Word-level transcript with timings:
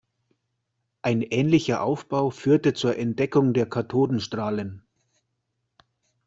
Ein 1.03 1.21
ähnlicher 1.21 1.83
Aufbau 1.83 2.31
führte 2.31 2.73
zur 2.73 2.95
Entdeckung 2.97 3.53
der 3.53 3.69
Kathodenstrahlen. 3.69 4.81